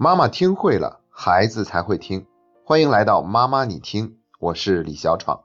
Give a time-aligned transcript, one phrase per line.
[0.00, 2.24] 妈妈听会了，孩子才会听。
[2.62, 5.40] 欢迎来到妈妈你听，我是李小闯。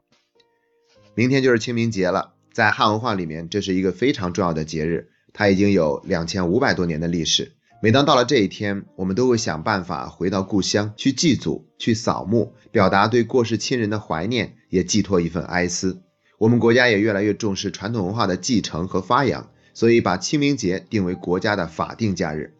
[1.15, 7.53] 明天就是清明节了，在汉文化里面，这是一个非常重要的节日，它已经有两千五百多年的历史。
[7.81, 16.03] 每当到了这一天，我们都会想办法回到故乡去祭祖、去扫墓，表达对过世亲人的怀念，也寄托一份哀思。
[16.37, 19.49] 我们国家也越来越重视传统文化的继承和发扬。
[19.75, 22.53] 所以把清明节定为国家的法定假日。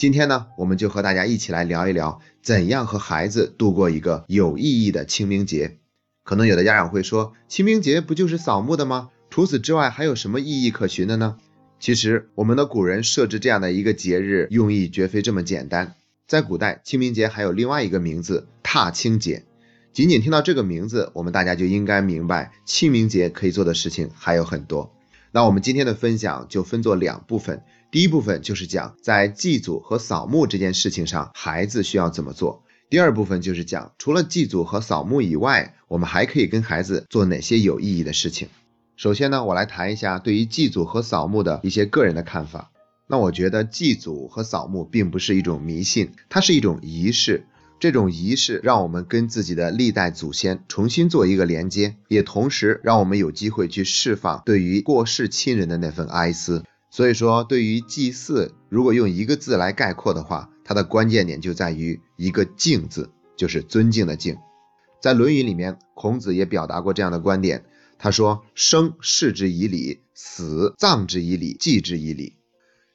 [0.00, 5.76] 今天呢，我们就和大家一起来聊一聊，怎样和孩子度过一个有意义的清明节。
[6.24, 9.10] 可能有的家长会说，清明节不就是扫墓的吗？
[9.28, 11.36] 除此之外还有什么意义可循的呢？
[11.78, 15.96] 其实，我们的古人设置这样的一个节日，用意绝非这么简单。
[16.26, 19.44] 在古代，清明节还有另外一个名字——踏青节。
[19.92, 24.94] 仅仅听到这个名字，我们大家就应该明白，清明节可以做的事情还有很多。
[25.30, 38.48] 那我们今天的分享就分作两部分，第一部分就是讲在祭祖和扫墓这件事情上，孩子需要怎么做；第二部分就是讲除了祭祖和扫墓以外，我们还可以跟孩子做哪些有意义的事情。
[38.96, 42.70] 首先呢，我来谈一下对于祭祖和扫墓的一些个人的看法。
[43.08, 47.44] 那我觉得祭祖和扫墓并不是一种迷信，它是一种仪式。
[47.80, 56.62] 这种仪式让我们跟自己的历代祖先重新做一个连接，也同时让我们有机会去释放对于过世亲人的那份哀思。
[56.90, 64.36] 所以说，对于祭祀，如果用一个字来概括的话，它的关键点就在于一个敬字，就是尊敬的敬。
[65.00, 67.64] 在《论语》里面，孔子也表达过这样的观点，
[67.96, 72.34] 他说：“生视之以礼，死葬之以礼，祭之以礼。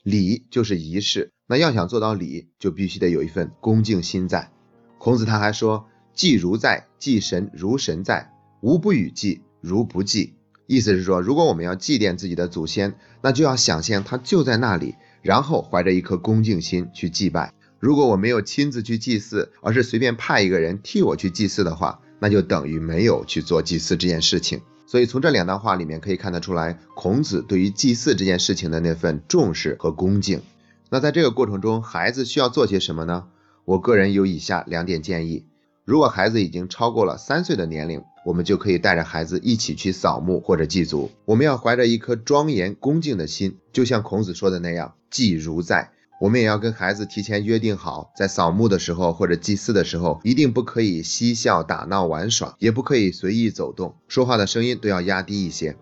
[0.03, 4.51] 礼就是仪式，那要想做到礼，就必须得有一份恭敬心在。”
[4.99, 10.33] 孔子他还说：“祭如在，祭神如神在，无不与祭，如不祭。”
[10.67, 17.53] 意思是说，如果我们要祭奠自己的祖先，那就要想象他就在那里，然后怀着一颗恭敬心去祭拜。
[17.79, 24.61] 如果我没有亲自去祭祀，而是随便派一个人替我去祭祀的话，那就等于没有去做祭祀这件事情。
[24.87, 30.41] 所以从这两段话里面可以看得出来，孔子对于祭祀这件事情的那份重视和恭敬。
[30.89, 33.25] 那在这个过程中，孩子需要做些什么呢？
[33.65, 35.45] 我个人有以下两点建议：
[35.83, 41.11] 如果孩子已经超过了三岁的年龄，我们就可以带着孩子一起去扫墓或者祭祖。
[41.23, 45.91] 我们要怀着一颗庄严恭敬的心，就像孔子说的那样，祭如在。
[46.19, 55.75] 我们也要跟孩子提前约定好，在扫墓的时候或者祭祀的时候，一定不可以嬉笑打闹玩耍，也不可以随意走动，说话的声音都要压低一些，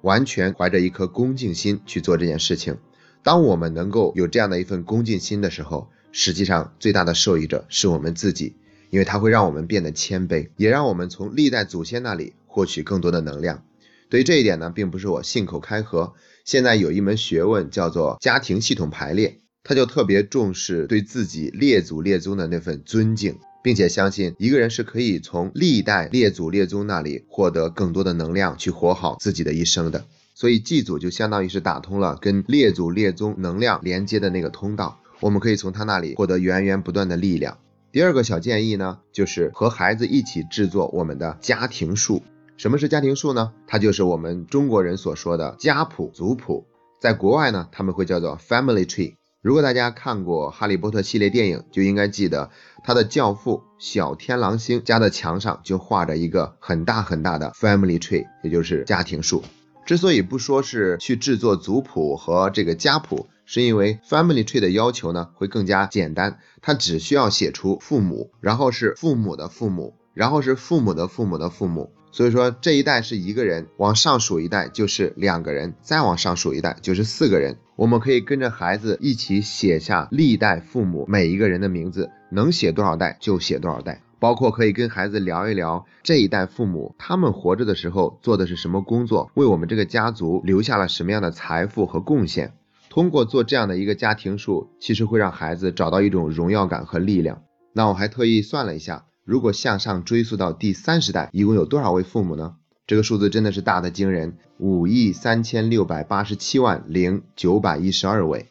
[0.00, 2.78] 完全怀着一颗恭敬心去做这件事情。
[3.22, 8.54] 当我们能够有这样的一份恭敬心的时候，实际上，最大的受益者是我们自己，
[8.90, 13.64] 因为它会让我们变得谦卑，也让我们从历代祖先那里获取更多的能量。
[14.08, 16.14] 对于这一点呢，并不是我信口开河。
[16.44, 30.04] 现在有一门学问叫做家庭系统排列，它就特别重视对自己列祖列宗的那份尊敬，并且相信一个人是可以从历代列祖列宗那里获得更多的能量，去活好自己的一生的。
[30.34, 34.98] 所以祭祖就相当于是打通了跟列祖列宗能量连接的那个通道。
[35.20, 37.58] 我们可以从他那里获得源源不断的力量。
[37.92, 42.22] 第二个小建议呢，就是和孩子一起制作我们的家庭树。
[42.56, 43.52] 什么是家庭树呢？
[43.66, 46.68] 它就是我们中国人所说的家谱、族谱。
[47.00, 49.16] 在国外呢，他们会叫做 family tree。
[49.42, 52.50] 如果大家看过《哈利波特》系列电影，就应该记得
[52.84, 59.42] 他的教父小天狼星家的墙上就画着一个很大很大的 family tree，也就是家庭树。
[59.90, 63.26] 之所以不说是去制作族谱和这个家谱。
[63.44, 71.90] 是因为 family tree 的要求呢会更加简单，它只需要写出父母，然后是父母的父母，然后是父母的父母的父母。
[72.12, 77.56] 所以说这一代是一个人，往上数一代就是两个人，再往上数一代就是四个人。
[77.74, 84.04] 我们可以跟着孩子一起写下历代父母每一个人的名字，能写多少代就写多少代。
[84.20, 92.52] 包括可以跟孩子聊一聊这一代父母他们活着的时候做的是什么工作，为我们这个家族留下了什么样的财富和贡献。
[92.90, 97.42] 通过做这样的一个家庭树，其实会让孩子找到一种荣耀感和力量。
[97.72, 102.56] 那我还特意算了一下，如果向上追溯到第三十代，一共有多少位父母呢？
[102.86, 108.48] 这个数字真的是大的惊人，五亿三千六百八十七万零九百一十二位。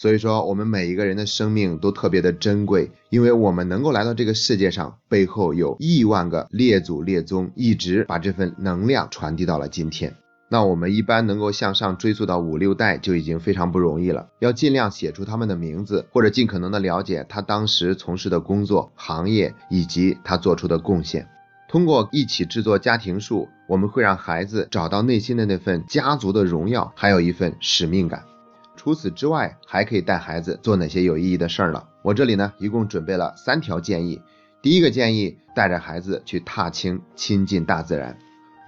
[0.00, 10.14] 所以说，我们每一个人的生命都特别的珍贵，因为我们能够来到这个世界上，背后有亿万个列祖列宗，一直把这份能量传递到了今天。
[10.48, 21.28] 那我们一般能够向上追溯到五六代就已经非常不容易了，要尽量写出他们的名字，或者尽可能的了解他当时从事的工作行业以及他做出的贡献。
[21.68, 28.22] 通过一起制作家庭树，我们会让孩子找到内心的那份家族的荣耀，还有一份使命感。
[28.78, 31.82] 除此之外，还可以带孩子做哪些有意义的事儿呢？
[32.00, 34.22] 我这里呢一共准备了三条建议。
[34.62, 38.16] 第一个建议，带着孩子去踏青，亲近大自然。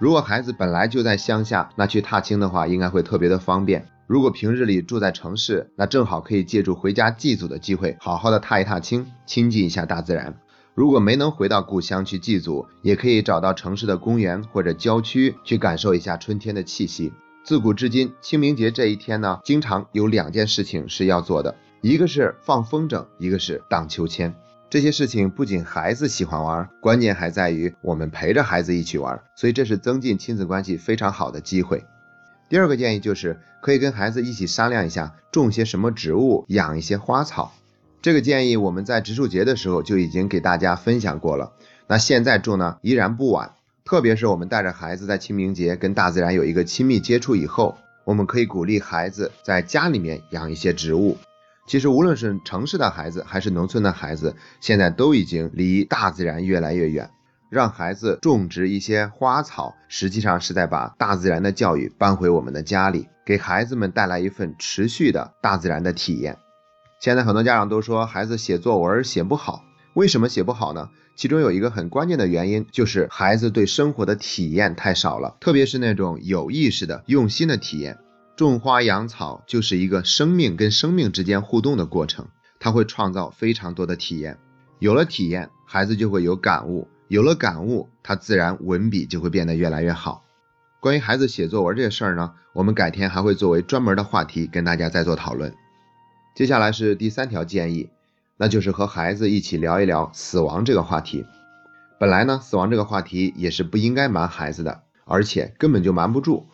[0.01, 3.87] 如果孩子本来就在乡下，那去踏青的话，应该会特别的方便。
[4.05, 10.35] 如果平日里住在城市，那正好可以借助回家祭祖的机会，好好的踏一踏青，亲近一下大自然。
[10.75, 17.13] 如果没能回到故乡去祭祖，也可以找到城市的公园或者郊区去感受一下春天的气息。
[17.43, 24.33] 自古至今，清明节这一天呢，经常有两件事情是要做的，一个是放风筝，一个是荡秋千。
[24.69, 31.83] 这些事情不仅孩子喜欢玩，关键还在于我们陪着孩子一起玩，所以这是增进亲子关系非常好的机会。
[32.47, 37.53] 第二个建议就是可以跟孩子一起商量一下，种些什么植物，养一些花草。
[38.03, 41.53] 这个建议我们在植树节的时候就已经给大家分享过了，
[41.87, 43.55] 那现在种呢依然不晚。
[43.91, 51.17] 特别是我们带着孩子在清明节跟大自然有一个亲密接触以后，我们可以鼓励孩子在家里面养一些植物。
[51.67, 57.09] 其实无论是城市的孩子还是农村的孩子，现在都已经离大自然越来越远。
[57.49, 66.37] 让孩子种植一些花草，实际上是在把大自然的教育搬回我们的家里，给孩子们带来一份持续的大自然的体验。
[67.01, 70.89] 现在很多家长都说孩子写作文写不好，为什么写不好呢？
[71.15, 77.99] 其中有一个很关键的原因，就是孩子对生活的体验太少了，特别是那种有意识的、用心的体验。
[78.37, 82.27] 种花养草就是一个生命跟生命之间互动的过程，
[82.59, 84.37] 它会创造非常多的体验。
[84.79, 90.23] 有了体验，孩子就会有感悟，有了感悟，他自然文笔就会变得越来越好。
[90.79, 95.53] 关于孩子写作文这事儿呢，我们改天还会作为专门的话题跟大家再做讨论。
[96.33, 97.89] 接下来是第三条建议，
[98.41, 101.27] 那就是和孩子一起聊一聊死亡这个话题。
[101.99, 106.47] 本来呢，死亡这个话题也是不应该瞒孩子的，而且根本就瞒不住。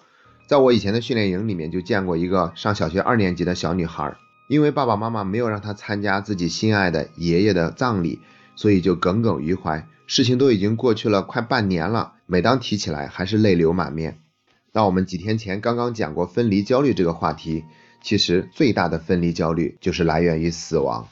[0.49, 4.17] 在我以前的训练营里面，就见过一个上小学二年级的小女孩，
[4.49, 8.19] 因为爸爸妈妈没有让她参加自己心爱的爷爷的葬礼，
[8.57, 9.87] 所以就耿耿于怀。
[10.07, 14.19] 事情都已经过去了快半年了，每当提起来还是泪流满面。
[14.73, 17.63] 那我们几天前刚刚讲过分离焦虑这个话题，
[18.01, 21.07] 其实最大的分离焦虑就是来源于死亡。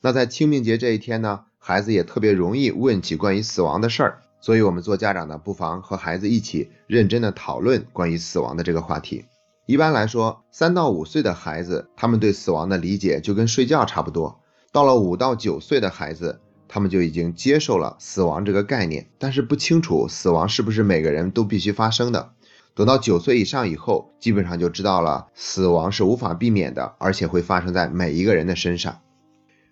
[0.00, 4.22] 那在清明节这一天呢，孩子也特别容易问起关于死亡的事儿。
[4.40, 9.24] 所以，我们做家长的不妨和孩子一起认真的讨论关于死亡的这个话题。
[9.66, 14.40] 一般来说，三到五岁的孩子，他们对死亡的理解就跟睡觉差不多。
[14.70, 22.30] 到了五到九岁的孩子，他们就已经接受了死亡这个概念，但是不清楚死亡是不是每个人都必须发生的。
[22.76, 29.00] 等到九岁以上以后，基本上就知道了死亡是无法避免的，而且会发生在每一个人的身上。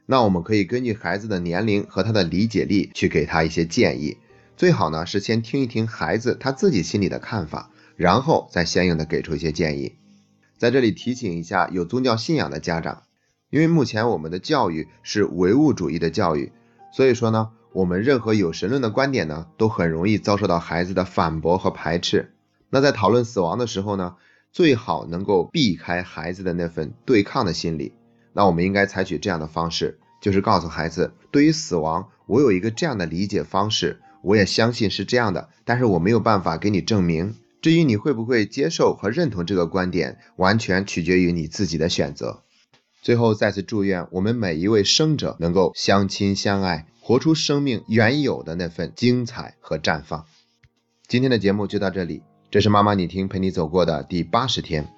[0.06, 4.16] 那我们可以根据孩子的年龄和他的理解力去给他一些建议。
[4.56, 9.96] 最好呢是先听一听孩子他自己心里的看法，然后再相应的给出一些建议。
[10.56, 13.02] 在这里提醒一下有宗教信仰的家长，
[13.50, 16.52] 因为目前我们的教育是唯物主义的教育，
[16.92, 22.32] 所以说呢，我们任何有神论的观点呢，都很容易遭受到孩子的反驳和排斥。
[22.70, 24.16] 那在讨论死亡的时候呢，
[24.52, 27.92] 最好能够避开孩子的那份对抗的心理。
[28.36, 34.02] 那我们应该采取这样的方式，就是告诉孩子，对于死亡，我有一个这样的理解方式。
[34.22, 37.36] 我也相信是这样的，但是我没有办法给你证明。
[37.62, 42.42] 至于你会不会接受和认同这个观点，完全取决于你自己的选择。
[43.00, 50.26] 最后再次祝愿我们每一位生者能够相亲相爱，活出生命原有的那份精彩和绽放。
[51.08, 54.88] 今天的节目就到这里，这是妈妈你听陪你走过的第八十天。